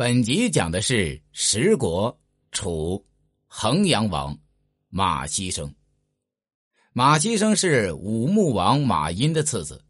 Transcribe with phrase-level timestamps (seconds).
[0.00, 2.18] 本集讲的是十国
[2.52, 3.04] 楚
[3.46, 4.34] 衡阳王
[4.88, 5.74] 马希生。
[6.94, 9.84] 马希生是武穆王马殷的次子，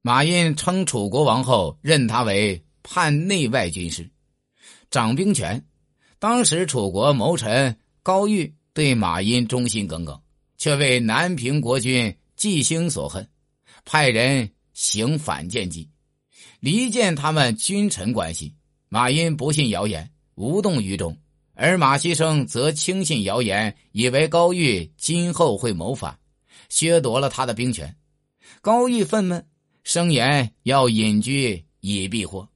[0.00, 4.08] 马殷称楚国王后，任他为判内外军师，
[4.90, 5.66] 掌兵权。
[6.20, 10.22] 当时楚国谋臣高玉对马殷忠心耿耿，
[10.56, 13.28] 却为南平国君季兴所恨，
[13.84, 15.90] 派人行反间计，
[16.60, 18.54] 离间他们君臣关系。
[18.90, 21.12] 马殷不信谣言，无动于衷；
[21.54, 26.18] 而马希生则轻信谣言，以为高玉今后会谋反，
[26.70, 27.94] 削夺了他的兵权。
[28.62, 29.44] 高玉愤懑，
[29.84, 32.48] 声言要隐居以避祸。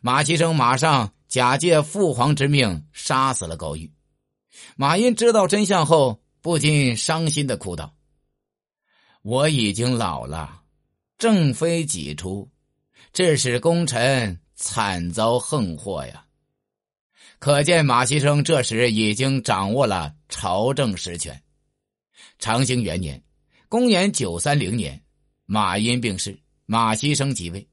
[0.00, 3.92] 马希生马上假借父皇之命杀死了高玉。
[4.74, 7.94] 马殷知道真相后，不禁伤心的哭道
[9.22, 10.62] ：“我已经老了，
[11.16, 12.48] 正非己出，
[13.12, 16.26] 致使功臣。”惨遭横祸呀！
[17.38, 21.42] 可见马希生这时已经掌握了朝政实权。
[22.38, 23.22] 长兴元年
[23.70, 25.02] （公元930年），
[25.46, 27.66] 马殷病逝，马希生即位。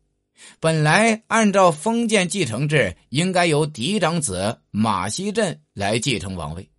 [0.61, 6.71] 本来按照封建继承制，应该由嫡长子马希震来继承王位。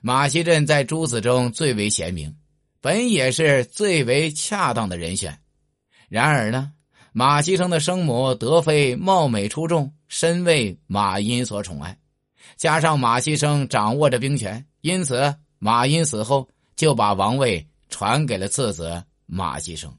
[0.00, 2.34] 马希震在诸子中最为贤明，
[2.80, 5.38] 本也是最为恰当的人选。
[6.08, 6.72] 然而呢？
[7.18, 11.98] 马希生的生母德妃貌美出众，深为马殷所宠爱，
[12.58, 19.90] 加上马希生掌握着兵权，因此马殷死后就把王位传给了次子马希生。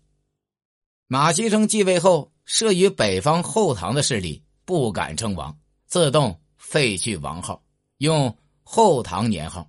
[1.07, 5.57] 马希生继位后，慑于北方后唐的势力，不敢称王，
[5.87, 7.63] 自动废去王号，
[7.97, 9.67] 用后唐年号，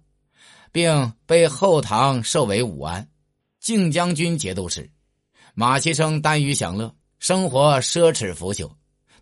[0.70, 3.08] 并被后唐授为武安
[3.58, 4.90] 靖将军节度使。
[5.54, 6.94] 马希生耽于享乐。
[7.18, 8.70] 生活奢侈腐朽，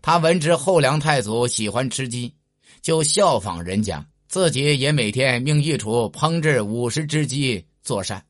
[0.01, 2.33] 他闻知后梁太祖喜欢吃鸡，
[2.81, 8.23] 就效仿人家，自己也每天命御厨烹制五十只鸡做膳。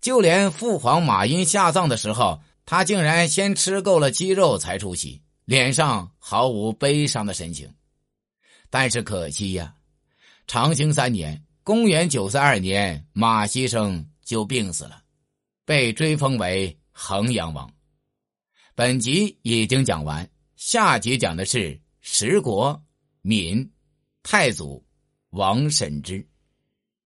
[0.00, 7.70] 就连父皇马殷下葬的时候，他竟然先吃够了鸡肉才出席，脸上毫无悲伤的神情。
[8.70, 9.74] 但是可惜呀，
[10.46, 15.02] 长兴三年（公元932年），马希生就病死了，
[15.66, 17.70] 被追封为衡阳王。
[18.76, 22.84] 本集已经讲完，下集讲的是十国
[23.22, 23.70] 闽
[24.24, 24.84] 太祖
[25.30, 26.26] 王审之。